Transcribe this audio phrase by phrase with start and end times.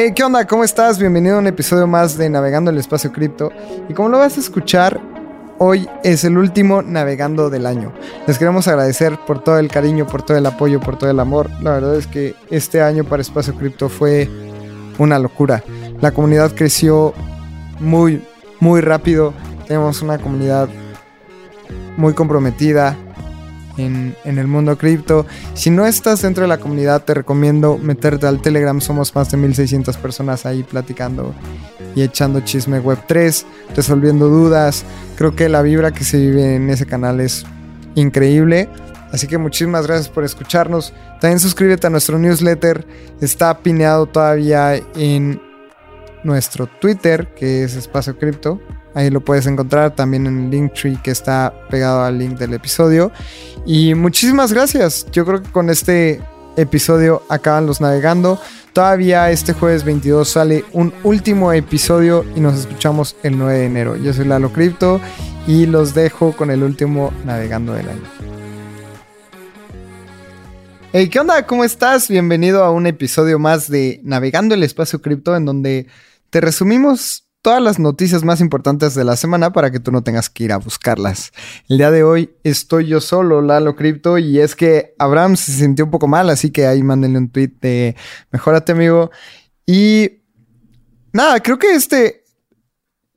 [0.00, 0.46] Hey, ¿qué onda?
[0.46, 0.96] ¿Cómo estás?
[0.96, 3.50] Bienvenido a un episodio más de Navegando el Espacio Cripto.
[3.88, 5.00] Y como lo vas a escuchar,
[5.58, 7.92] hoy es el último Navegando del año.
[8.28, 11.50] Les queremos agradecer por todo el cariño, por todo el apoyo, por todo el amor.
[11.62, 14.30] La verdad es que este año para Espacio Cripto fue
[14.98, 15.64] una locura.
[16.00, 17.12] La comunidad creció
[17.80, 18.24] muy,
[18.60, 19.34] muy rápido.
[19.66, 20.68] Tenemos una comunidad
[21.96, 22.96] muy comprometida,
[23.78, 25.26] en, el mundo cripto.
[25.54, 28.80] Si no estás dentro de la comunidad, te recomiendo meterte al Telegram.
[28.80, 31.34] Somos más de 1600 personas ahí platicando
[31.94, 34.84] y echando chisme web 3, resolviendo dudas.
[35.16, 37.44] Creo que la vibra que se vive en ese canal es
[37.94, 38.68] increíble.
[39.12, 40.92] Así que muchísimas gracias por escucharnos.
[41.20, 42.86] También suscríbete a nuestro newsletter.
[43.20, 45.40] Está pineado todavía en
[46.24, 48.60] nuestro Twitter, que es Espacio Cripto.
[48.98, 53.12] Ahí lo puedes encontrar también en el Linktree que está pegado al link del episodio.
[53.64, 55.06] Y muchísimas gracias.
[55.12, 56.20] Yo creo que con este
[56.56, 58.40] episodio acaban los navegando.
[58.72, 63.96] Todavía este jueves 22 sale un último episodio y nos escuchamos el 9 de enero.
[63.96, 65.00] Yo soy Lalo Crypto
[65.46, 68.02] y los dejo con el último navegando del año.
[70.92, 71.46] Hey, ¿qué onda?
[71.46, 72.08] ¿Cómo estás?
[72.08, 75.86] Bienvenido a un episodio más de Navegando el Espacio Cripto en donde
[76.30, 80.28] te resumimos todas las noticias más importantes de la semana para que tú no tengas
[80.28, 81.32] que ir a buscarlas.
[81.68, 85.84] El día de hoy estoy yo solo, Lalo Crypto, y es que Abraham se sintió
[85.84, 87.96] un poco mal, así que ahí mándenle un tweet de
[88.30, 89.10] mejorate, amigo.
[89.66, 90.22] Y
[91.12, 92.24] nada, creo que este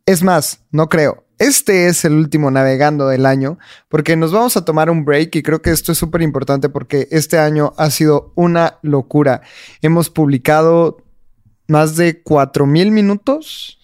[0.05, 1.25] es más, no creo.
[1.39, 3.57] Este es el último navegando del año
[3.89, 7.07] porque nos vamos a tomar un break y creo que esto es súper importante porque
[7.09, 9.41] este año ha sido una locura.
[9.81, 10.97] Hemos publicado
[11.67, 13.80] más de 4.000 minutos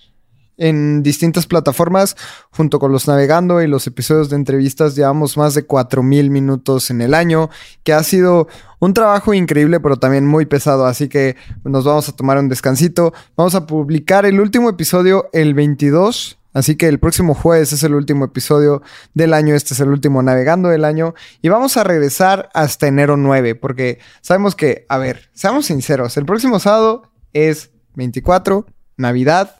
[0.57, 2.15] en distintas plataformas,
[2.51, 7.01] junto con los navegando y los episodios de entrevistas, llevamos más de 4.000 minutos en
[7.01, 7.49] el año,
[7.83, 8.47] que ha sido
[8.79, 13.13] un trabajo increíble, pero también muy pesado, así que nos vamos a tomar un descansito.
[13.35, 16.37] Vamos a publicar el último episodio el 22.
[16.53, 18.81] Así que el próximo jueves es el último episodio
[19.13, 23.15] del año, este es el último navegando del año y vamos a regresar hasta enero
[23.15, 28.65] 9 porque sabemos que, a ver, seamos sinceros, el próximo sábado es 24,
[28.95, 29.56] Navidad,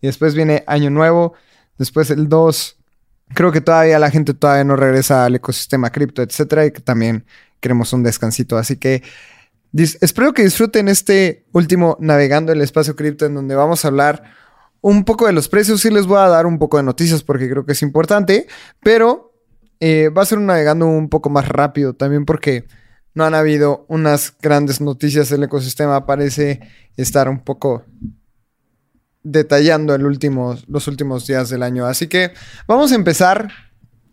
[0.00, 1.34] y después viene Año Nuevo,
[1.78, 2.76] después el 2.
[3.34, 7.24] Creo que todavía la gente todavía no regresa al ecosistema cripto, etcétera, y que también
[7.60, 8.56] queremos un descansito.
[8.58, 9.02] Así que
[9.72, 14.24] espero que disfruten este último navegando el espacio cripto en donde vamos a hablar
[14.80, 15.80] un poco de los precios.
[15.80, 18.46] Sí les voy a dar un poco de noticias porque creo que es importante,
[18.82, 19.32] pero
[19.78, 22.66] eh, va a ser un navegando un poco más rápido también porque
[23.14, 25.30] no han habido unas grandes noticias.
[25.32, 26.60] El ecosistema parece
[26.96, 27.84] estar un poco
[29.22, 31.86] detallando el los últimos días del año.
[31.86, 32.32] Así que
[32.66, 33.50] vamos a empezar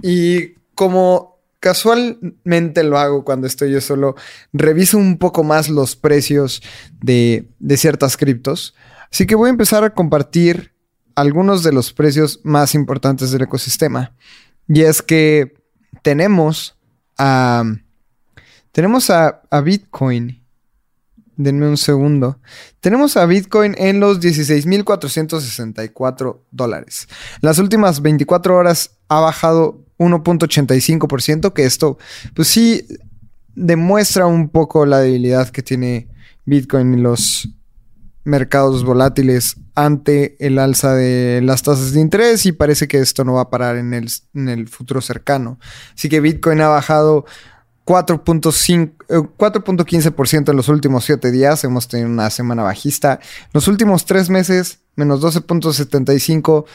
[0.01, 4.15] y como casualmente lo hago cuando estoy yo solo,
[4.53, 6.61] reviso un poco más los precios
[7.01, 8.75] de, de ciertas criptos.
[9.11, 10.73] Así que voy a empezar a compartir
[11.15, 14.13] algunos de los precios más importantes del ecosistema.
[14.67, 15.55] Y es que
[16.03, 16.77] tenemos
[17.17, 17.63] a,
[18.71, 20.43] tenemos a, a Bitcoin
[21.37, 22.39] Denme un segundo.
[22.79, 27.07] Tenemos a Bitcoin en los 16.464 dólares.
[27.41, 31.99] Las últimas 24 horas ha bajado 1.85%, que esto,
[32.35, 32.87] pues sí,
[33.53, 36.07] demuestra un poco la debilidad que tiene
[36.45, 37.49] Bitcoin en los
[38.23, 43.33] mercados volátiles ante el alza de las tasas de interés y parece que esto no
[43.33, 45.59] va a parar en el, en el futuro cercano.
[45.95, 47.25] Así que Bitcoin ha bajado
[47.87, 51.63] 4.15% eh, en los últimos 7 días.
[51.63, 53.21] Hemos tenido una semana bajista.
[53.53, 56.65] Los últimos 3 meses, menos 12.75%.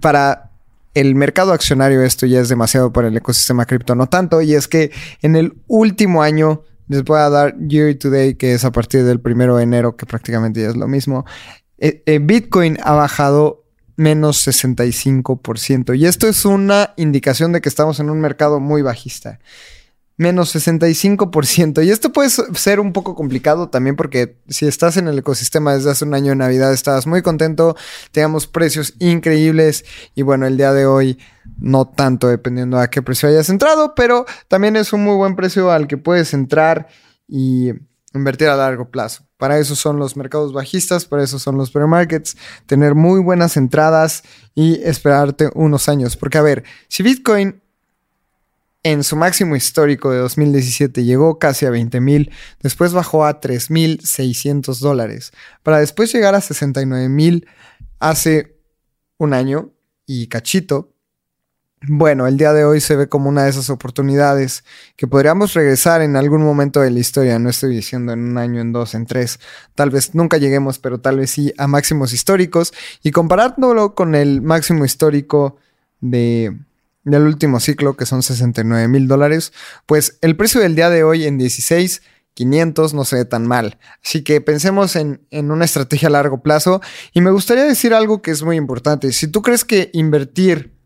[0.00, 0.50] Para
[0.94, 4.40] el mercado accionario esto ya es demasiado para el ecosistema cripto, no tanto.
[4.40, 4.92] Y es que
[5.22, 9.02] en el último año, les voy a dar year to day, que es a partir
[9.04, 11.24] del primero de enero, que prácticamente ya es lo mismo.
[11.78, 13.64] Eh, eh, Bitcoin ha bajado
[13.96, 15.98] menos 65%.
[15.98, 19.40] Y esto es una indicación de que estamos en un mercado muy bajista
[20.16, 21.84] menos 65%.
[21.84, 25.90] Y esto puede ser un poco complicado también porque si estás en el ecosistema desde
[25.90, 27.76] hace un año de Navidad, estabas muy contento,
[28.12, 29.84] teníamos precios increíbles
[30.14, 31.18] y bueno, el día de hoy
[31.58, 35.70] no tanto dependiendo a qué precio hayas entrado, pero también es un muy buen precio
[35.70, 36.88] al que puedes entrar
[37.26, 37.72] y
[38.14, 39.26] invertir a largo plazo.
[39.36, 42.36] Para eso son los mercados bajistas, para eso son los pre-markets,
[42.66, 44.22] tener muy buenas entradas
[44.54, 46.16] y esperarte unos años.
[46.16, 47.60] Porque a ver, si Bitcoin
[48.84, 52.30] en su máximo histórico de 2017 llegó casi a 20 mil,
[52.62, 55.32] después bajó a 3.600 dólares,
[55.62, 57.48] para después llegar a 69 mil
[57.98, 58.58] hace
[59.18, 59.72] un año
[60.06, 60.92] y cachito.
[61.86, 64.64] bueno, el día de hoy se ve como una de esas oportunidades
[64.96, 67.38] que podríamos regresar en algún momento de la historia.
[67.38, 69.38] No estoy diciendo en un año, en dos, en tres.
[69.74, 72.72] Tal vez nunca lleguemos, pero tal vez sí a máximos históricos.
[73.02, 75.58] Y comparándolo con el máximo histórico
[76.00, 76.56] de,
[77.04, 79.52] del último ciclo, que son 69 mil dólares,
[79.86, 82.02] pues el precio del día de hoy en 16
[82.34, 83.78] 500 no se ve tan mal.
[84.04, 86.80] Así que pensemos en, en, una estrategia a largo plazo.
[87.12, 89.12] Y me gustaría decir algo que es muy importante.
[89.12, 90.76] Si tú crees que invertir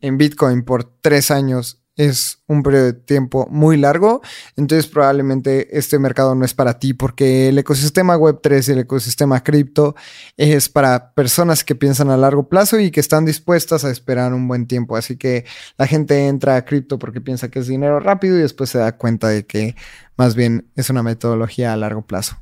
[0.00, 4.20] en Bitcoin por tres años es un periodo de tiempo muy largo,
[4.56, 9.42] entonces probablemente este mercado no es para ti porque el ecosistema Web3 y el ecosistema
[9.42, 9.96] cripto
[10.36, 14.46] es para personas que piensan a largo plazo y que están dispuestas a esperar un
[14.46, 14.96] buen tiempo.
[14.96, 15.44] Así que
[15.78, 18.96] la gente entra a cripto porque piensa que es dinero rápido y después se da
[18.96, 19.74] cuenta de que
[20.16, 22.36] más bien es una metodología a largo plazo.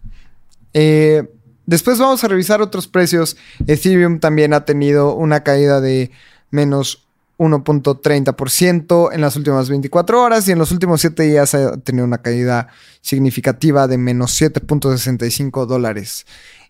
[0.72, 1.30] Eh,
[1.66, 3.36] después vamos a revisar otros precios.
[3.66, 6.10] Ethereum también ha tenido una caída de
[6.50, 7.03] menos
[7.38, 12.18] 1.30% en las últimas 24 horas y en los últimos 7 días ha tenido una
[12.18, 12.68] caída
[13.00, 16.26] significativa de menos 7.65 dólares.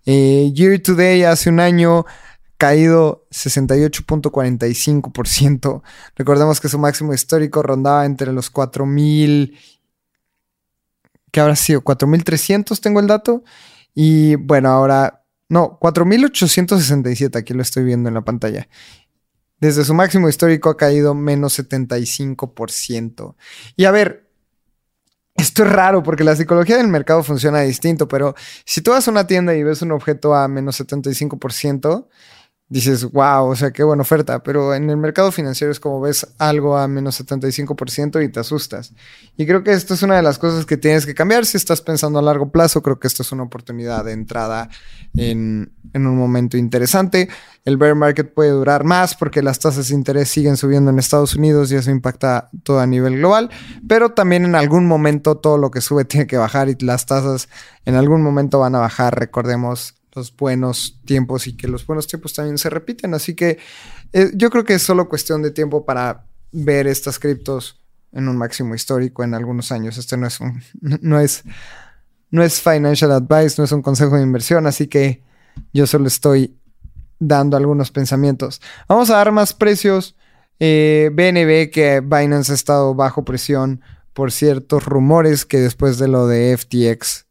[0.06, 2.06] Eh, year to day, hace un año,
[2.56, 5.82] caído 68.45%.
[6.16, 9.56] Recordemos que su máximo histórico rondaba entre los 4.000,
[11.30, 11.82] ¿qué habrá sido?
[11.82, 13.44] 4.300 tengo el dato.
[13.94, 18.68] Y bueno, ahora, no, 4.867, aquí lo estoy viendo en la pantalla.
[19.64, 23.34] Desde su máximo histórico ha caído menos 75%.
[23.76, 24.28] Y a ver,
[25.34, 28.34] esto es raro porque la psicología del mercado funciona distinto, pero
[28.66, 32.08] si tú vas a una tienda y ves un objeto a menos 75%,
[32.74, 36.26] dices, wow, o sea, qué buena oferta, pero en el mercado financiero es como ves
[36.38, 38.92] algo a menos 75% y te asustas.
[39.36, 41.80] Y creo que esto es una de las cosas que tienes que cambiar si estás
[41.80, 44.68] pensando a largo plazo, creo que esto es una oportunidad de entrada
[45.16, 47.28] en, en un momento interesante.
[47.64, 51.36] El bear market puede durar más porque las tasas de interés siguen subiendo en Estados
[51.36, 53.50] Unidos y eso impacta todo a nivel global,
[53.86, 57.48] pero también en algún momento todo lo que sube tiene que bajar y las tasas
[57.84, 62.34] en algún momento van a bajar, recordemos los buenos tiempos y que los buenos tiempos
[62.34, 63.14] también se repiten.
[63.14, 63.58] Así que
[64.12, 67.80] eh, yo creo que es solo cuestión de tiempo para ver estas criptos
[68.12, 69.98] en un máximo histórico en algunos años.
[69.98, 71.42] Este no es un, no es,
[72.30, 75.22] no es financial advice, no es un consejo de inversión, así que
[75.72, 76.56] yo solo estoy
[77.18, 78.60] dando algunos pensamientos.
[78.88, 80.16] Vamos a dar más precios.
[80.60, 83.80] Eh, BNB que Binance ha estado bajo presión
[84.12, 87.26] por ciertos rumores que después de lo de FTX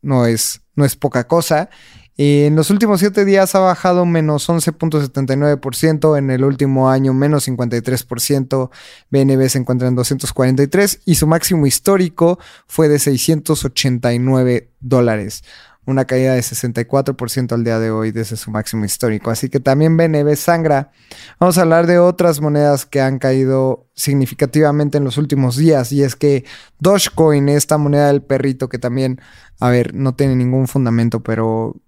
[0.00, 1.68] no es, no es poca cosa
[2.18, 8.70] en los últimos 7 días ha bajado menos 11.79%, en el último año menos 53%,
[9.10, 15.42] BNB se encuentra en 243 y su máximo histórico fue de 689 dólares,
[15.86, 19.30] una caída de 64% al día de hoy desde su máximo histórico.
[19.30, 20.92] Así que también BNB sangra.
[21.40, 26.02] Vamos a hablar de otras monedas que han caído significativamente en los últimos días y
[26.02, 26.44] es que
[26.78, 29.20] Dogecoin, esta moneda del perrito que también,
[29.60, 31.80] a ver, no tiene ningún fundamento, pero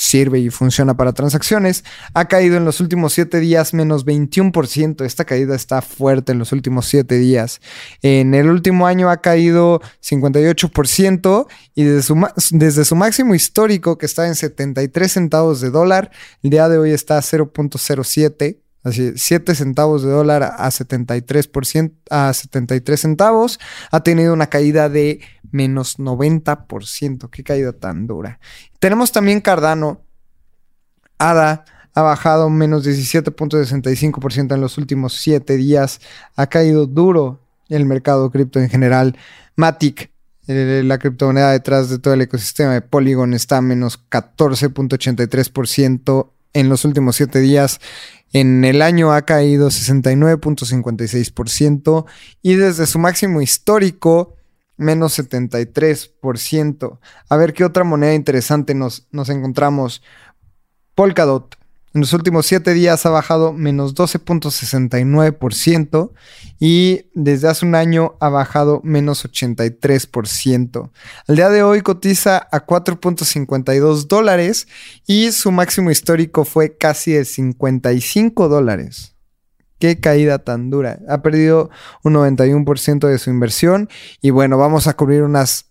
[0.00, 5.04] sirve y funciona para transacciones, ha caído en los últimos 7 días menos 21%.
[5.04, 7.60] Esta caída está fuerte en los últimos 7 días.
[8.00, 14.06] En el último año ha caído 58% y desde su, desde su máximo histórico que
[14.06, 16.10] está en 73 centavos de dólar,
[16.42, 22.32] el día de hoy está a 0.07 Así, 7 centavos de dólar a 73%, a
[22.32, 23.60] 73 centavos.
[23.90, 25.20] Ha tenido una caída de
[25.50, 27.28] menos 90%.
[27.30, 28.40] Qué caída tan dura.
[28.78, 30.00] Tenemos también Cardano.
[31.18, 36.00] ADA ha bajado menos 17.65% en los últimos 7 días.
[36.36, 39.16] Ha caído duro el mercado cripto en general.
[39.56, 40.10] Matic,
[40.46, 46.68] eh, la criptomoneda detrás de todo el ecosistema de Polygon, está a menos 14.83% en
[46.68, 47.80] los últimos 7 días.
[48.32, 52.04] En el año ha caído 69.56%
[52.42, 54.34] y desde su máximo histórico
[54.76, 56.98] menos 73%.
[57.28, 60.02] A ver qué otra moneda interesante nos, nos encontramos.
[60.94, 61.59] Polkadot
[61.92, 66.12] en los últimos 7 días ha bajado menos 12.69%
[66.60, 70.90] y desde hace un año ha bajado menos 83%.
[71.26, 74.68] Al día de hoy cotiza a 4.52 dólares
[75.06, 79.16] y su máximo histórico fue casi de 55 dólares.
[79.80, 81.00] Qué caída tan dura.
[81.08, 81.70] Ha perdido
[82.04, 83.88] un 91% de su inversión
[84.20, 85.69] y bueno, vamos a cubrir unas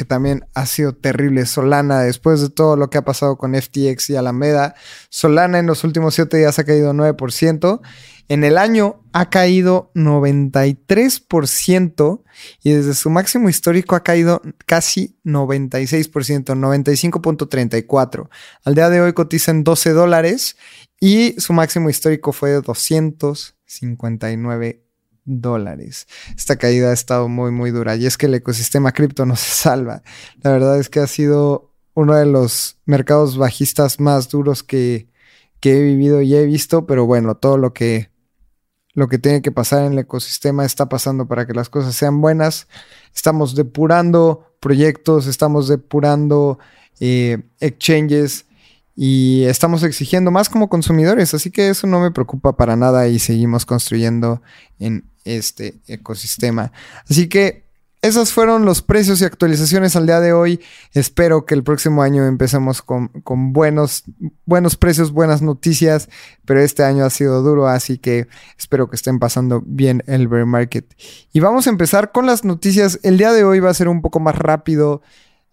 [0.00, 1.44] que también ha sido terrible.
[1.44, 4.74] Solana, después de todo lo que ha pasado con FTX y Alameda,
[5.10, 7.82] Solana en los últimos 7 días ha caído 9%.
[8.28, 12.22] En el año ha caído 93%
[12.62, 18.30] y desde su máximo histórico ha caído casi 96%, 95.34.
[18.64, 20.56] Al día de hoy cotiza en 12 dólares
[20.98, 24.89] y su máximo histórico fue de 200 59
[25.30, 26.08] dólares.
[26.36, 29.50] Esta caída ha estado muy, muy dura y es que el ecosistema cripto no se
[29.50, 30.02] salva.
[30.42, 35.08] La verdad es que ha sido uno de los mercados bajistas más duros que,
[35.60, 38.10] que he vivido y he visto, pero bueno, todo lo que,
[38.92, 42.20] lo que tiene que pasar en el ecosistema está pasando para que las cosas sean
[42.20, 42.66] buenas.
[43.14, 46.58] Estamos depurando proyectos, estamos depurando
[47.00, 48.46] eh, exchanges
[48.96, 53.18] y estamos exigiendo más como consumidores, así que eso no me preocupa para nada y
[53.18, 54.42] seguimos construyendo
[54.78, 56.72] en este ecosistema.
[57.08, 57.70] Así que
[58.02, 60.60] esos fueron los precios y actualizaciones al día de hoy.
[60.94, 63.10] Espero que el próximo año empecemos con,
[63.52, 64.04] buenos,
[64.46, 66.08] buenos precios, buenas noticias,
[66.46, 68.26] pero este año ha sido duro, así que
[68.58, 70.86] espero que estén pasando bien el bear market.
[71.34, 72.98] Y vamos a empezar con las noticias.
[73.02, 75.02] El día de hoy va a ser un poco más rápido,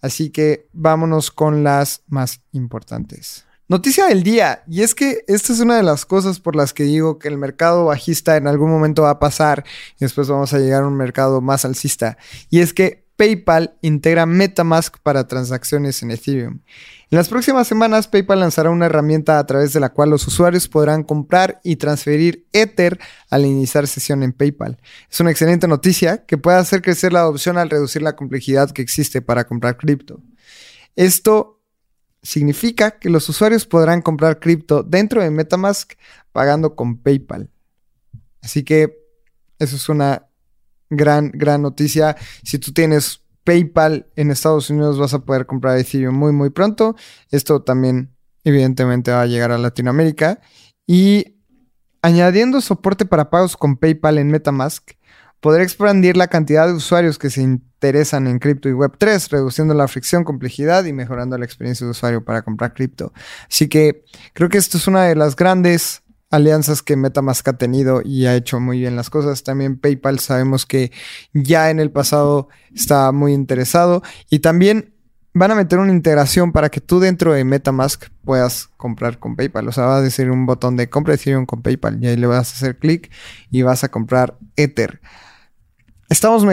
[0.02, 3.46] así que vámonos con las más importantes.
[3.70, 6.84] Noticia del día, y es que esta es una de las cosas por las que
[6.84, 10.60] digo que el mercado bajista en algún momento va a pasar y después vamos a
[10.60, 12.18] llegar a un mercado más alcista,
[12.50, 16.60] y es que PayPal integra MetaMask para transacciones en Ethereum.
[17.10, 20.68] En las próximas semanas, PayPal lanzará una herramienta a través de la cual los usuarios
[20.68, 23.00] podrán comprar y transferir Ether
[23.30, 24.78] al iniciar sesión en PayPal.
[25.10, 28.82] Es una excelente noticia que puede hacer crecer la adopción al reducir la complejidad que
[28.82, 30.22] existe para comprar cripto.
[30.98, 31.62] Esto
[32.22, 35.94] significa que los usuarios podrán comprar cripto dentro de Metamask
[36.34, 37.50] pagando con PayPal.
[38.42, 38.98] Así que
[39.60, 40.28] eso es una
[40.90, 42.18] gran, gran noticia.
[42.44, 46.98] Si tú tienes PayPal en Estados Unidos vas a poder comprar Ethereum muy, muy pronto.
[47.32, 48.14] Esto también
[48.44, 50.42] evidentemente va a llegar a Latinoamérica.
[50.86, 51.38] Y
[52.02, 54.92] añadiendo soporte para pagos con PayPal en Metamask,
[55.40, 59.88] podrá expandir la cantidad de usuarios que se interesan en cripto y Web3, reduciendo la
[59.88, 63.14] fricción, complejidad y mejorando la experiencia de usuario para comprar cripto.
[63.50, 68.02] Así que creo que esto es una de las grandes alianzas que MetaMask ha tenido
[68.04, 69.44] y ha hecho muy bien las cosas.
[69.44, 70.92] También PayPal sabemos que
[71.34, 74.94] ya en el pasado está muy interesado y también
[75.34, 79.68] van a meter una integración para que tú dentro de MetaMask puedas comprar con PayPal.
[79.68, 82.28] O sea, va a decir un botón de compra Ethereum con PayPal y ahí le
[82.28, 83.12] vas a hacer clic
[83.52, 85.02] y vas a comprar Ether.
[86.10, 86.44] Estamos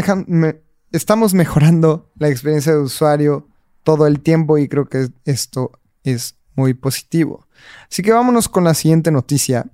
[1.34, 3.48] mejorando la experiencia de usuario
[3.82, 7.46] todo el tiempo y creo que esto es muy positivo.
[7.90, 9.66] Así que vámonos con la siguiente noticia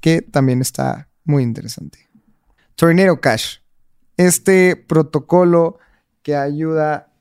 [0.00, 2.08] que también está muy interesante.
[2.74, 3.58] Tornado Cash.
[4.16, 5.78] Este protocolo
[6.22, 7.12] que ayuda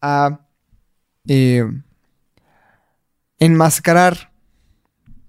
[0.00, 0.46] a
[1.26, 1.64] eh,
[3.38, 4.32] enmascarar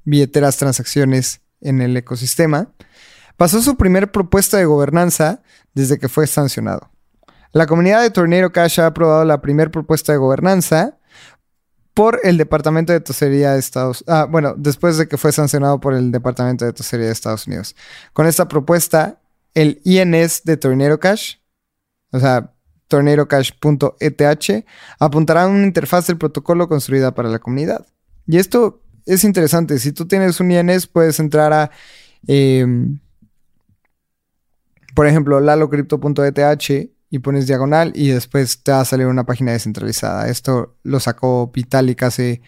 [0.04, 2.72] billeteras transacciones en el ecosistema
[3.38, 5.42] pasó su primer propuesta de gobernanza
[5.74, 6.92] desde que fue sancionado.
[7.52, 10.99] La comunidad de Tornado Cash ha aprobado la primera propuesta de gobernanza
[12.00, 14.18] por el Departamento de Tosería de Estados Unidos.
[14.18, 17.76] Ah, bueno, después de que fue sancionado por el Departamento de Tosería de Estados Unidos.
[18.14, 19.20] Con esta propuesta,
[19.54, 21.36] el INS de Tornado Cash,
[22.14, 22.54] o sea,
[22.88, 24.66] tornadocash.eth,
[24.98, 27.86] apuntará a una interfaz del protocolo construida para la comunidad.
[28.26, 29.78] Y esto es interesante.
[29.78, 31.70] Si tú tienes un INS, puedes entrar a
[32.28, 32.98] em,
[34.96, 40.28] por ejemplo, lalocrypto.eth y pones diagonal y después te va a salir una página descentralizada.
[40.30, 42.42] Esto lo sacó Vitalik hace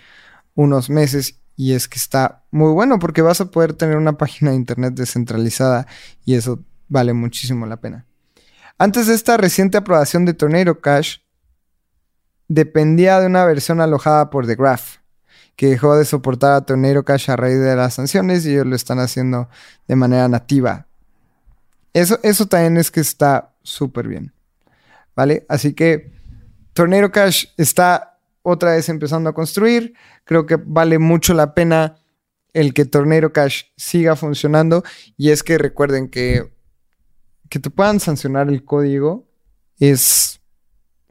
[0.55, 4.51] unos meses y es que está muy bueno porque vas a poder tener una página
[4.51, 5.87] de internet descentralizada
[6.25, 8.05] y eso vale muchísimo la pena.
[8.77, 11.17] Antes de esta reciente aprobación de Tornado Cash,
[12.47, 14.97] dependía de una versión alojada por The Graph,
[15.55, 18.75] que dejó de soportar a Tornado Cash a raíz de las sanciones y ellos lo
[18.75, 19.49] están haciendo
[19.87, 20.87] de manera nativa.
[21.93, 24.33] Eso, eso también es que está súper bien.
[25.15, 25.45] ¿Vale?
[25.49, 26.11] Así que
[26.73, 29.93] Tornado Cash está otra vez empezando a construir.
[30.23, 31.97] Creo que vale mucho la pena
[32.53, 34.83] el que Tornado Cash siga funcionando.
[35.17, 36.51] Y es que recuerden que
[37.51, 39.27] que te puedan sancionar el código
[39.77, 40.39] es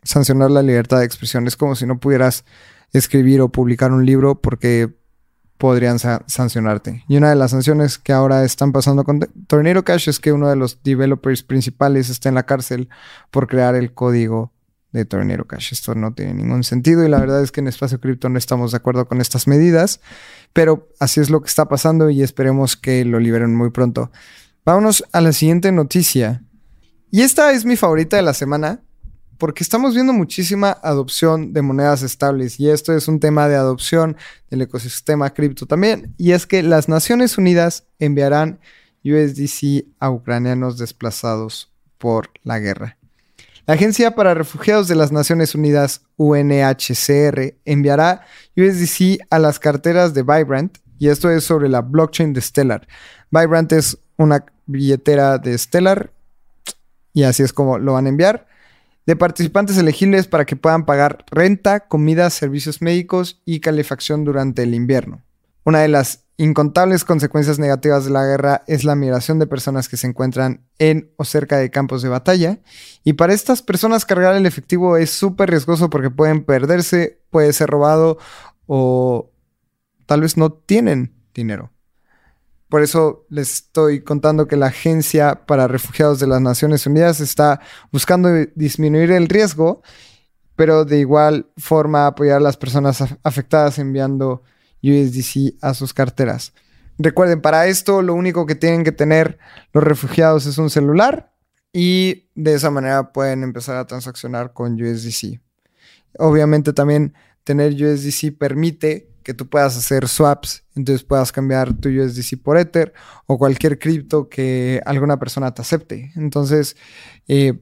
[0.02, 1.46] sancionar la libertad de expresión.
[1.46, 2.46] Es como si no pudieras
[2.94, 4.88] escribir o publicar un libro porque
[5.60, 7.04] podrían sancionarte.
[7.06, 10.48] Y una de las sanciones que ahora están pasando con Tornado Cash es que uno
[10.48, 12.88] de los developers principales está en la cárcel
[13.30, 14.54] por crear el código
[14.92, 15.74] de Tornado Cash.
[15.74, 18.70] Esto no tiene ningún sentido y la verdad es que en Espacio Cripto no estamos
[18.70, 20.00] de acuerdo con estas medidas,
[20.54, 24.10] pero así es lo que está pasando y esperemos que lo liberen muy pronto.
[24.64, 26.42] Vámonos a la siguiente noticia.
[27.10, 28.80] Y esta es mi favorita de la semana
[29.40, 34.16] porque estamos viendo muchísima adopción de monedas estables y esto es un tema de adopción
[34.50, 36.14] del ecosistema cripto también.
[36.18, 38.60] Y es que las Naciones Unidas enviarán
[39.02, 42.98] USDC a ucranianos desplazados por la guerra.
[43.66, 50.22] La Agencia para Refugiados de las Naciones Unidas, UNHCR, enviará USDC a las carteras de
[50.22, 52.86] Vibrant y esto es sobre la blockchain de Stellar.
[53.30, 56.12] Vibrant es una billetera de Stellar
[57.14, 58.46] y así es como lo van a enviar.
[59.06, 64.74] De participantes elegibles para que puedan pagar renta, comida, servicios médicos y calefacción durante el
[64.74, 65.22] invierno.
[65.64, 69.98] Una de las incontables consecuencias negativas de la guerra es la migración de personas que
[69.98, 72.60] se encuentran en o cerca de campos de batalla.
[73.04, 77.68] Y para estas personas cargar el efectivo es súper riesgoso porque pueden perderse, puede ser
[77.68, 78.18] robado
[78.66, 79.30] o
[80.06, 81.70] tal vez no tienen dinero.
[82.70, 87.60] Por eso les estoy contando que la Agencia para Refugiados de las Naciones Unidas está
[87.90, 89.82] buscando disminuir el riesgo,
[90.54, 94.44] pero de igual forma apoyar a las personas afectadas enviando
[94.84, 96.52] USDC a sus carteras.
[96.96, 99.38] Recuerden, para esto lo único que tienen que tener
[99.72, 101.32] los refugiados es un celular
[101.72, 105.40] y de esa manera pueden empezar a transaccionar con USDC.
[106.18, 112.42] Obviamente también tener USDC permite que tú puedas hacer swaps, entonces puedas cambiar tu USDC
[112.42, 112.92] por Ether
[113.26, 116.10] o cualquier cripto que alguna persona te acepte.
[116.16, 116.76] Entonces,
[117.28, 117.60] eh,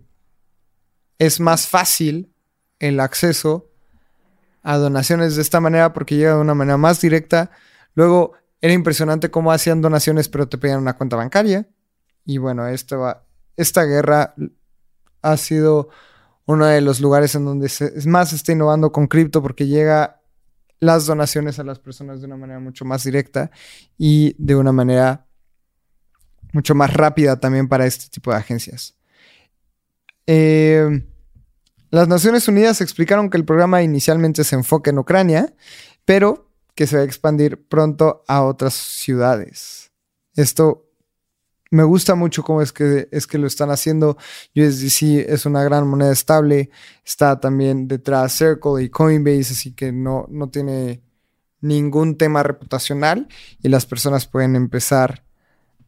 [1.18, 2.32] es más fácil
[2.78, 3.70] el acceso
[4.62, 7.50] a donaciones de esta manera porque llega de una manera más directa.
[7.92, 8.32] Luego,
[8.62, 11.68] era impresionante cómo hacían donaciones, pero te pedían una cuenta bancaria.
[12.25, 14.34] Y bueno, esta, guerra
[15.20, 15.90] ha sido
[16.46, 20.17] uno de los lugares en donde se, más se está innovando con cripto porque llega
[20.80, 23.50] las donaciones a las personas de una manera mucho más directa
[23.97, 25.26] y de una manera
[26.52, 28.97] mucho más rápida también para este tipo de agencias.
[30.26, 31.04] Eh,
[31.90, 35.54] las Naciones Unidas explicaron que el programa inicialmente se enfoca en Ucrania,
[36.04, 39.90] pero que se va a expandir pronto a otras ciudades.
[40.35, 40.88] Esto
[41.70, 44.16] me gusta mucho cómo es que, es que lo están haciendo.
[44.56, 46.70] USDC es una gran moneda estable.
[47.04, 51.02] Está también detrás Circle y Coinbase, así que no, no tiene
[51.60, 53.28] ningún tema reputacional
[53.62, 55.25] y las personas pueden empezar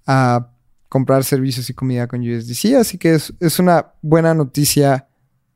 [0.06, 0.50] a
[0.88, 2.74] comprar servicios y comida con USDC.
[2.74, 5.08] Así que es, es una buena noticia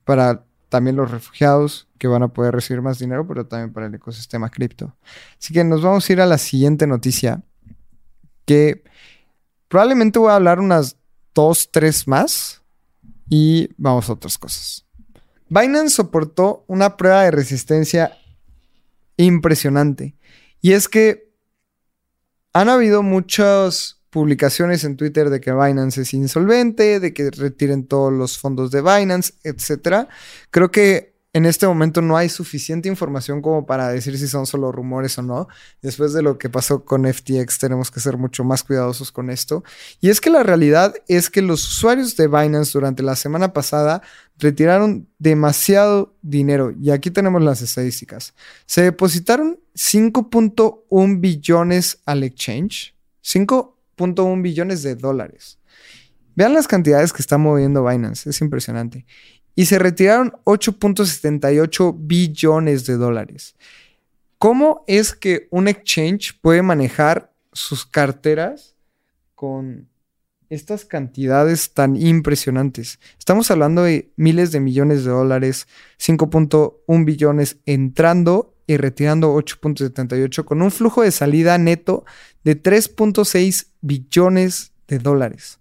[0.04, 3.94] para también los refugiados que van a poder recibir más dinero, pero también para el
[3.94, 4.96] ecosistema cripto.
[5.38, 7.42] Así que nos vamos a ir a la siguiente noticia
[8.44, 8.84] que
[9.68, 10.96] Probablemente voy a hablar unas
[11.34, 12.62] dos, tres más
[13.28, 14.86] y vamos a otras cosas.
[15.48, 18.16] Binance soportó una prueba de resistencia
[19.16, 20.16] impresionante.
[20.60, 21.32] Y es que
[22.52, 28.12] han habido muchas publicaciones en Twitter de que Binance es insolvente, de que retiren todos
[28.12, 30.08] los fondos de Binance, etc.
[30.50, 34.70] Creo que en este momento no hay suficiente información como para decir si son solo
[34.70, 35.48] rumores o no.
[35.82, 39.64] Después de lo que pasó con FTX tenemos que ser mucho más cuidadosos con esto.
[40.00, 44.00] Y es que la realidad es que los usuarios de Binance durante la semana pasada
[44.38, 46.72] retiraron demasiado dinero.
[46.80, 48.32] Y aquí tenemos las estadísticas.
[48.64, 52.94] Se depositaron 5.1 billones al exchange.
[53.24, 55.58] 5.1 billones de dólares.
[56.36, 58.30] Vean las cantidades que está moviendo Binance.
[58.30, 59.04] Es impresionante
[59.54, 63.54] y se retiraron 8.78 billones de dólares.
[64.38, 68.76] ¿Cómo es que un exchange puede manejar sus carteras
[69.34, 69.88] con
[70.50, 72.98] estas cantidades tan impresionantes?
[73.18, 75.66] Estamos hablando de miles de millones de dólares,
[75.98, 82.04] 5.1 billones entrando y retirando 8.78 con un flujo de salida neto
[82.42, 85.58] de 3.6 billones de dólares.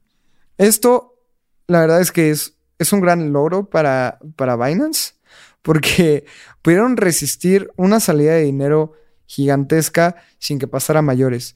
[0.58, 1.20] Esto,
[1.68, 2.53] la verdad es que es
[2.84, 5.14] es un gran logro para, para Binance
[5.62, 6.26] porque
[6.62, 8.94] pudieron resistir una salida de dinero
[9.26, 11.56] gigantesca sin que pasara mayores.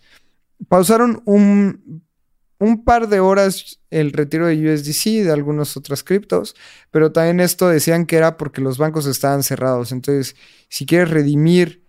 [0.68, 2.04] Pausaron un,
[2.58, 6.56] un par de horas el retiro de USDC y de algunas otras criptos,
[6.90, 9.92] pero también esto decían que era porque los bancos estaban cerrados.
[9.92, 10.36] Entonces,
[10.70, 11.84] si quieres redimir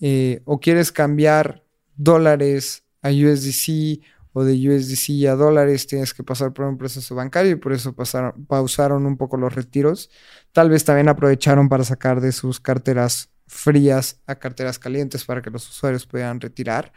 [0.00, 1.64] eh, o quieres cambiar
[1.96, 4.00] dólares a USDC
[4.34, 7.94] o de USDC a dólares, tienes que pasar por un proceso bancario y por eso
[7.94, 10.10] pasaron, pausaron un poco los retiros.
[10.52, 15.50] Tal vez también aprovecharon para sacar de sus carteras frías a carteras calientes para que
[15.50, 16.92] los usuarios puedan retirar.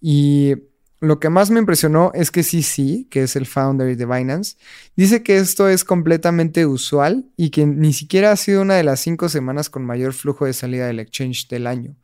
[0.00, 0.54] Y
[1.00, 4.58] lo que más me impresionó es que CC, que es el founder de Binance,
[4.96, 9.00] dice que esto es completamente usual y que ni siquiera ha sido una de las
[9.00, 11.96] cinco semanas con mayor flujo de salida del exchange del año.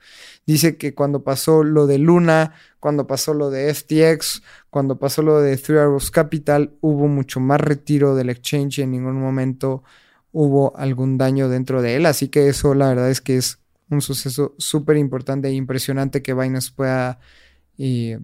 [0.47, 5.43] Dice que cuando pasó lo de Luna, cuando pasó lo de FTX, cuando pasó lo
[5.43, 9.83] de Three Arrows Capital, hubo mucho más retiro del exchange y en ningún momento
[10.33, 12.07] hubo algún daño dentro de él.
[12.07, 13.59] Así que eso la verdad es que es
[13.91, 17.19] un suceso súper importante e impresionante que Binance pueda...
[17.77, 18.21] Eh,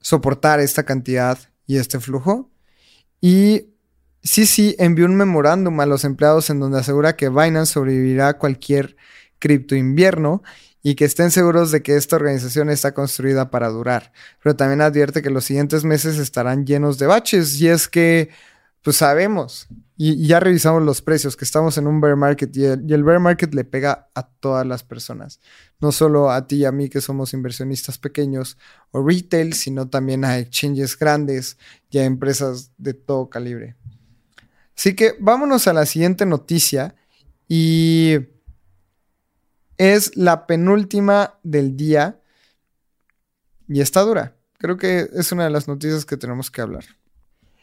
[0.00, 2.50] soportar esta cantidad y este flujo.
[3.20, 3.66] Y
[4.22, 8.38] sí, sí, envió un memorándum a los empleados en donde asegura que Binance sobrevivirá a
[8.38, 8.96] cualquier
[9.38, 10.42] cripto invierno
[10.82, 14.12] y que estén seguros de que esta organización está construida para durar.
[14.42, 18.30] Pero también advierte que los siguientes meses estarán llenos de baches y es que,
[18.82, 22.90] pues sabemos, y, ya revisamos los precios, que estamos en un bear market y el,
[22.90, 25.40] y el, bear market le pega a todas las personas,
[25.80, 28.56] no solo a ti y a mí que somos inversionistas pequeños
[28.90, 31.58] o retail, sino también a exchanges grandes
[31.90, 33.76] y a empresas de todo calibre.
[34.76, 36.94] Así que vámonos a la siguiente noticia
[37.46, 38.16] y
[39.76, 42.18] es la penúltima del día
[43.68, 44.36] y está dura.
[44.58, 46.84] Creo que es una de las noticias que tenemos que hablar.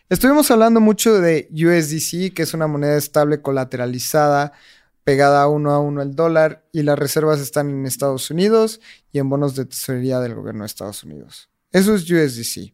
[0.10, 4.54] Estuvimos hablando mucho de USDC, que es una moneda estable colateralizada,
[5.04, 8.80] pegada uno a uno al dólar, y las reservas están en Estados Unidos
[9.12, 11.50] y en bonos de tesorería del gobierno de Estados Unidos.
[11.74, 12.74] Eso es USDC.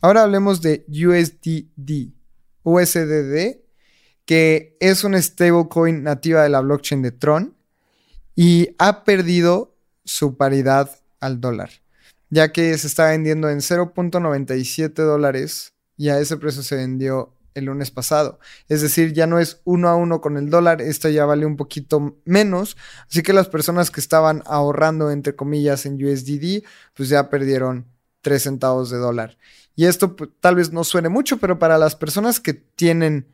[0.00, 2.14] Ahora hablemos de USDD,
[2.62, 3.58] USDD,
[4.24, 7.54] que es una stablecoin nativa de la blockchain de Tron
[8.34, 11.72] y ha perdido su paridad al dólar,
[12.30, 17.66] ya que se está vendiendo en 0.97 dólares y a ese precio se vendió el
[17.66, 18.38] lunes pasado.
[18.70, 21.58] Es decir, ya no es uno a uno con el dólar, esta ya vale un
[21.58, 27.28] poquito menos, así que las personas que estaban ahorrando entre comillas en USDD, pues ya
[27.28, 27.84] perdieron
[28.22, 29.36] 3 centavos de dólar.
[29.76, 33.26] Y esto pues, tal vez no suene mucho, pero para las personas que tienen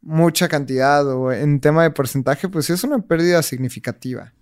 [0.00, 4.32] mucha cantidad o en tema de porcentaje, pues es una pérdida significativa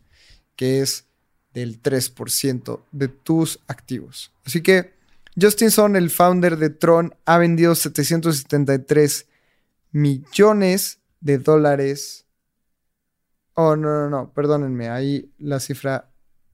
[0.54, 1.06] que es
[1.54, 4.32] del 3% de tus activos.
[4.44, 4.99] Así que
[5.40, 9.26] Justin Son, el founder de Tron, ha vendido 773
[9.92, 12.26] millones de dólares.
[13.54, 16.10] Oh, no, no, no, perdónenme, ahí la cifra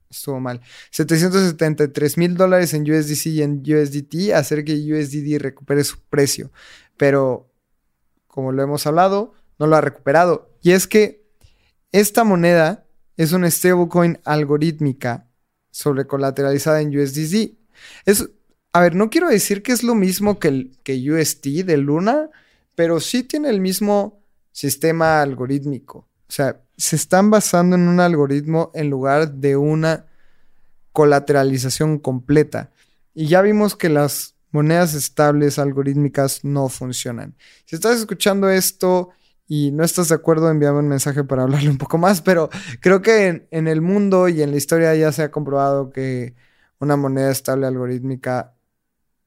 [0.09, 0.61] estuvo mal.
[0.91, 6.51] 773 mil dólares en USDC y en USDT, hacer que USDT recupere su precio.
[6.97, 7.51] Pero,
[8.27, 10.57] como lo hemos hablado, no lo ha recuperado.
[10.61, 11.25] Y es que
[11.91, 15.27] esta moneda es una stablecoin algorítmica
[15.71, 17.53] sobre colateralizada en USDC.
[18.05, 18.29] Es,
[18.73, 22.29] a ver, no quiero decir que es lo mismo que, el, que UST de Luna,
[22.75, 26.07] pero sí tiene el mismo sistema algorítmico.
[26.29, 30.05] O sea, se están basando en un algoritmo en lugar de una
[30.91, 32.71] colateralización completa.
[33.13, 37.35] Y ya vimos que las monedas estables algorítmicas no funcionan.
[37.65, 39.09] Si estás escuchando esto
[39.47, 42.49] y no estás de acuerdo, envíame un mensaje para hablarle un poco más, pero
[42.79, 46.35] creo que en, el mundo y en la historia ya se ha comprobado que
[46.79, 48.56] una moneda estable algorítmica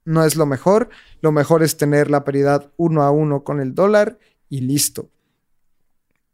[0.05, 0.91] no es lo mejor.
[1.21, 5.11] Lo mejor es tener la paridad uno a uno con el dólar y listo.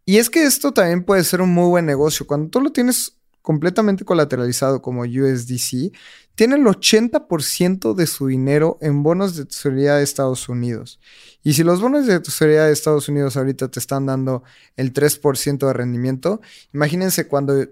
[0.05, 2.27] Y es que esto también puede ser un muy buen negocio.
[2.27, 5.93] Cuando tú lo tienes completamente colateralizado como USDC,
[6.35, 11.01] tiene el 80% de su dinero en bonos de tesorería de Estados Unidos.
[11.43, 14.43] Y si los bonos de tesorería de Estados Unidos ahorita te están dando
[14.77, 16.41] el 3% de rendimiento,
[16.75, 17.67] imagínense cuando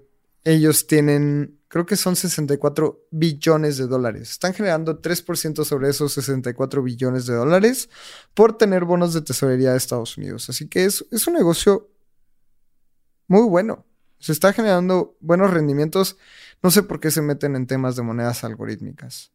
[0.45, 4.31] ellos tienen, creo que son 64 billones de dólares.
[4.31, 7.91] Están generando 3% sobre esos 64 billones de dólares
[8.33, 10.49] por tener bonos de tesorería de Estados Unidos.
[10.49, 11.91] Así que es, es un negocio
[13.27, 13.85] muy bueno
[14.25, 16.17] se está generando buenos rendimientos.
[16.63, 19.33] No sé por qué se meten en temas de monedas algorítmicas.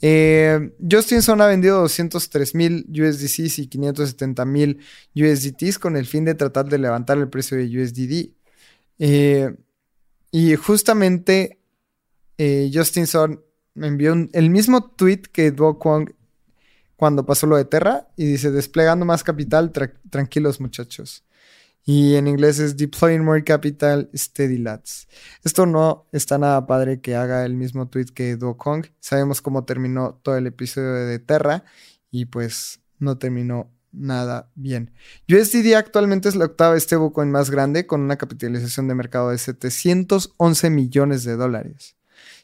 [0.00, 4.78] Eh, Justin Son ha vendido 203 mil USDCs y 570 mil
[5.14, 8.30] USDTs con el fin de tratar de levantar el precio de USDD.
[9.00, 9.54] Eh,
[10.30, 11.55] y justamente
[12.38, 13.42] eh, Justin Son
[13.76, 16.10] me envió el mismo tweet que Do Kwong
[16.96, 19.70] cuando pasó lo de Terra y dice desplegando más capital,
[20.10, 21.24] tranquilos muchachos.
[21.84, 25.06] Y en inglés es Deploying More Capital Steady Lads.
[25.44, 28.86] Esto no está nada padre que haga el mismo tweet que Do Kong.
[28.98, 31.64] Sabemos cómo terminó todo el episodio de Terra
[32.10, 34.90] y pues no terminó nada bien.
[35.28, 40.70] USDD actualmente es la octava stablecoin más grande con una capitalización de mercado de 711
[40.70, 41.95] millones de dólares.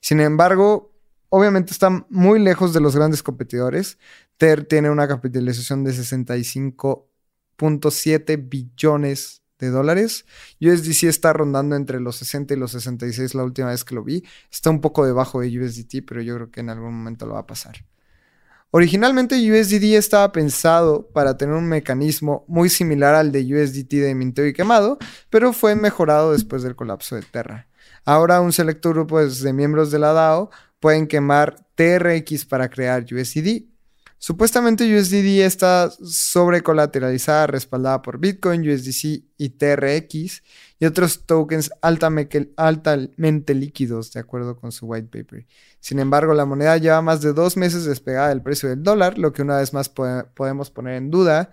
[0.03, 0.93] Sin embargo,
[1.31, 3.99] obviamente está muy lejos de los grandes competidores.
[4.37, 7.09] TER tiene una capitalización de 65
[7.57, 10.27] .7 billones de dólares.
[10.61, 14.25] USDC está rondando entre los 60 y los 66 la última vez que lo vi.
[14.51, 17.41] Está un poco debajo de USDT, pero yo creo que en algún momento lo va
[17.41, 17.85] a pasar.
[18.73, 24.47] Originalmente USDD estaba pensado para tener un mecanismo muy similar al de USDT de minteo
[24.47, 24.99] y quemado,
[25.31, 27.69] pero fue mejorado después del colapso de Terra.
[28.05, 33.73] Ahora un selecto grupo de miembros de la DAO pueden quemar TRX para crear USDD
[34.25, 40.45] Supuestamente USDD está sobrecolateralizada, respaldada por Bitcoin, USDC y TRX
[40.79, 45.49] y otros tokens altamente líquidos, de acuerdo con su white paper.
[45.81, 49.33] Sin embargo, la moneda lleva más de dos meses despegada del precio del dólar, lo
[49.33, 51.51] que una vez más podemos poner en duda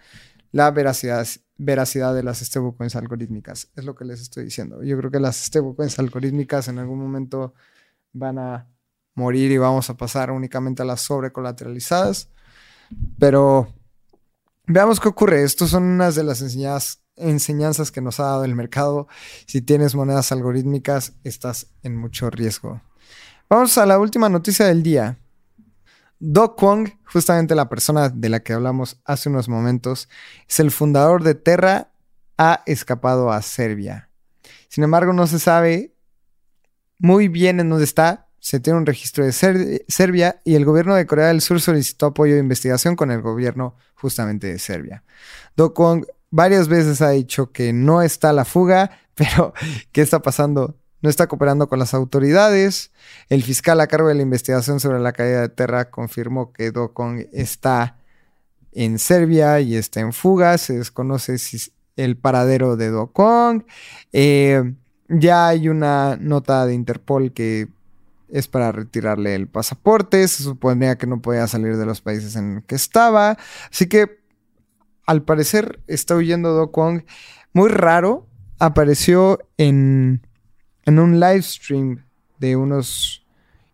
[0.51, 1.25] la veracidad,
[1.59, 3.69] veracidad de las stablecoins algorítmicas.
[3.75, 4.81] Es lo que les estoy diciendo.
[4.81, 7.53] Yo creo que las stablecoins algorítmicas en algún momento
[8.13, 8.67] van a
[9.13, 12.29] morir y vamos a pasar únicamente a las sobrecolateralizadas.
[13.19, 13.67] Pero
[14.65, 15.43] veamos qué ocurre.
[15.43, 19.09] Estas son unas de las enseñanzas, enseñanzas que nos ha dado el mercado.
[19.45, 22.81] Si tienes monedas algorítmicas, estás en mucho riesgo.
[23.49, 25.17] Vamos a la última noticia del día.
[26.19, 30.09] Do Kwon, justamente la persona de la que hablamos hace unos momentos,
[30.47, 31.91] es el fundador de Terra,
[32.37, 34.09] ha escapado a Serbia.
[34.67, 35.93] Sin embargo, no se sabe
[36.97, 38.27] muy bien en dónde está.
[38.39, 39.31] Se tiene un registro de
[39.87, 43.75] Serbia y el gobierno de Corea del Sur solicitó apoyo de investigación con el gobierno
[43.95, 45.03] justamente de Serbia.
[45.57, 49.53] Do Kwon varias veces ha dicho que no está la fuga, pero
[49.91, 50.77] ¿qué está pasando?
[51.01, 52.91] No está cooperando con las autoridades.
[53.29, 57.27] El fiscal a cargo de la investigación sobre la caída de Terra confirmó que Dokong
[57.31, 57.97] está
[58.71, 60.57] en Serbia y está en fuga.
[60.57, 63.65] Se desconoce si el paradero de Dokong.
[64.13, 64.73] Eh,
[65.09, 67.67] ya hay una nota de Interpol que
[68.29, 70.27] es para retirarle el pasaporte.
[70.27, 73.37] Se suponía que no podía salir de los países en los que estaba.
[73.71, 74.19] Así que
[75.05, 76.71] al parecer está huyendo Do
[77.53, 78.27] Muy raro.
[78.59, 80.21] Apareció en
[80.85, 82.05] en un live stream
[82.39, 83.25] de unos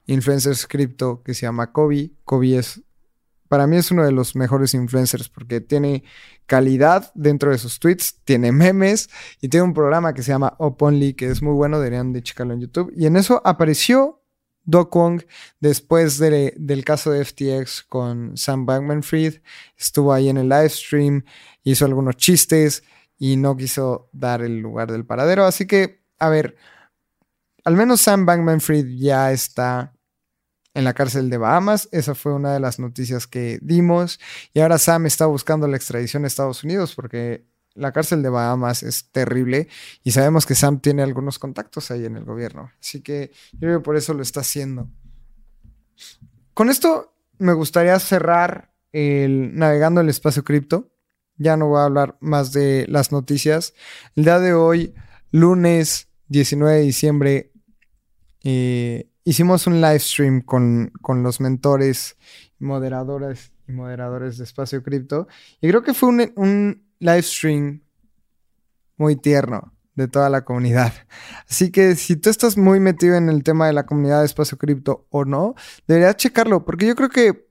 [0.07, 2.11] influencers cripto que se llama Kobe.
[2.23, 2.81] Kobe es,
[3.47, 6.03] para mí es uno de los mejores influencers porque tiene
[6.45, 9.09] calidad dentro de sus tweets, tiene memes
[9.41, 12.53] y tiene un programa que se llama Openly que es muy bueno, deberían de checarlo
[12.53, 12.93] en YouTube.
[12.95, 14.21] Y en eso apareció
[14.65, 15.23] Do Kwon
[15.59, 19.41] después del caso de FTX con Sam Bankman-Fried.
[19.77, 21.23] Estuvo ahí en el live stream,
[21.63, 22.83] hizo algunos chistes
[23.17, 25.45] y no quiso dar el lugar del paradero.
[25.45, 26.57] Así que, a ver,
[27.65, 29.91] al menos Sam Bankman Fried ya está
[30.75, 31.89] en la cárcel de Bahamas.
[31.91, 34.19] Esa fue una de las noticias que dimos.
[34.53, 38.83] Y ahora Sam está buscando la extradición a Estados Unidos porque la cárcel de Bahamas
[38.83, 39.67] es terrible
[40.03, 42.71] y sabemos que Sam tiene algunos contactos ahí en el gobierno.
[42.79, 44.87] Así que yo creo que por eso lo está haciendo.
[46.53, 50.91] Con esto me gustaría cerrar el navegando el espacio cripto.
[51.37, 53.73] Ya no voy a hablar más de las noticias.
[54.15, 54.93] El día de hoy,
[55.31, 57.51] lunes 19 de diciembre,
[58.45, 60.91] eh, hicimos un live stream con,
[61.23, 62.15] los mentores,
[62.59, 65.27] moderadores y moderadores de Espacio Cripto.
[65.59, 67.81] Y creo que fue un, un live stream
[68.97, 70.93] muy tierno de toda la comunidad.
[71.49, 74.59] Así que si tú estás muy metido en el tema de la comunidad de Espacio
[74.59, 75.55] Cripto o no,
[75.87, 77.47] deberías checarlo, porque yo creo que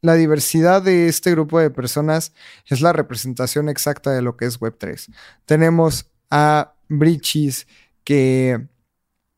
[0.00, 2.32] la diversidad de este grupo de personas
[2.66, 5.12] es la representación exacta de lo que es Web3.
[5.44, 7.68] Tenemos a Brichis,
[8.02, 8.68] que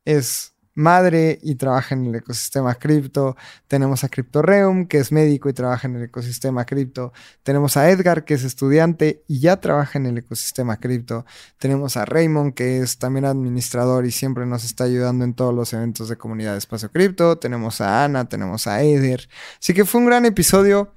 [0.04, 3.36] es madre y trabaja en el ecosistema cripto.
[3.68, 7.12] Tenemos a CryptoReum, que es médico y trabaja en el ecosistema cripto.
[7.42, 11.24] Tenemos a Edgar, que es estudiante y ya trabaja en el ecosistema cripto.
[11.58, 15.72] Tenemos a Raymond, que es también administrador y siempre nos está ayudando en todos los
[15.72, 17.38] eventos de comunidad de espacio cripto.
[17.38, 19.28] Tenemos a Ana, tenemos a Eder.
[19.60, 20.94] Así que fue un gran episodio.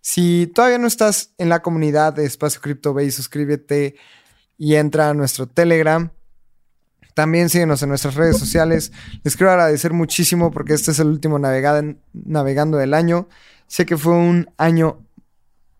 [0.00, 3.96] Si todavía no estás en la comunidad de espacio cripto, ve y suscríbete
[4.56, 6.10] y entra a nuestro Telegram.
[7.18, 8.92] También síguenos en nuestras redes sociales.
[9.24, 13.28] Les quiero agradecer muchísimo porque este es el último navegando del año.
[13.66, 15.04] Sé que fue un año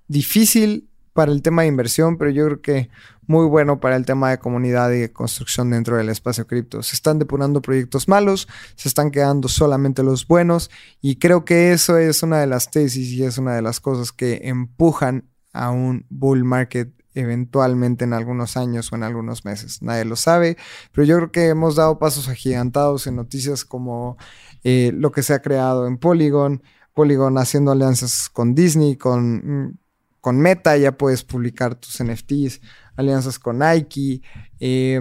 [0.08, 2.90] difícil para el tema de inversión, pero yo creo que
[3.28, 6.82] muy bueno para el tema de comunidad y de construcción dentro del espacio cripto.
[6.82, 11.98] Se están depurando proyectos malos, se están quedando solamente los buenos y creo que eso
[11.98, 16.04] es una de las tesis y es una de las cosas que empujan a un
[16.10, 19.82] bull market eventualmente en algunos años o en algunos meses.
[19.82, 20.56] Nadie lo sabe,
[20.92, 24.16] pero yo creo que hemos dado pasos agigantados en noticias como
[24.62, 26.62] eh, lo que se ha creado en Polygon,
[26.94, 29.78] Polygon haciendo alianzas con Disney, con, mm,
[30.20, 32.60] con Meta, ya puedes publicar tus NFTs,
[32.96, 34.22] alianzas con Nike,
[34.60, 35.00] eh,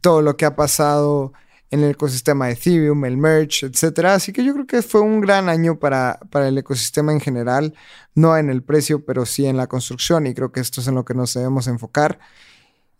[0.00, 1.32] todo lo que ha pasado
[1.70, 4.14] en el ecosistema de Ethereum, el merch, etcétera.
[4.14, 7.74] Así que yo creo que fue un gran año para, para, el ecosistema en general,
[8.14, 10.94] no en el precio, pero sí en la construcción, y creo que esto es en
[10.94, 12.18] lo que nos debemos enfocar.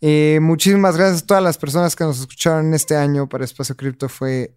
[0.00, 4.08] Eh, muchísimas gracias a todas las personas que nos escucharon este año para Espacio Cripto.
[4.08, 4.56] Fue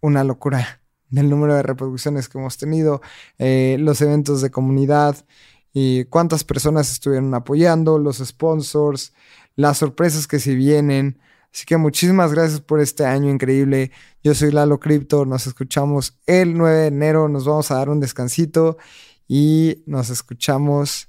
[0.00, 3.00] una locura del número de reproducciones que hemos tenido,
[3.38, 5.24] eh, los eventos de comunidad,
[5.72, 9.12] y cuántas personas estuvieron apoyando, los sponsors,
[9.56, 11.18] las sorpresas que se vienen.
[11.56, 13.90] Así que muchísimas gracias por este año increíble.
[14.22, 15.24] Yo soy Lalo Crypto.
[15.24, 17.30] Nos escuchamos el 9 de enero.
[17.30, 18.76] Nos vamos a dar un descansito
[19.26, 21.08] y nos escuchamos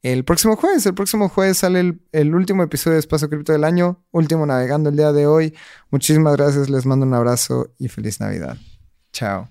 [0.00, 0.86] el próximo jueves.
[0.86, 4.02] El próximo jueves sale el, el último episodio de Espacio Cripto del año.
[4.10, 5.54] Último navegando el día de hoy.
[5.90, 6.70] Muchísimas gracias.
[6.70, 8.56] Les mando un abrazo y feliz Navidad.
[9.12, 9.50] Chao.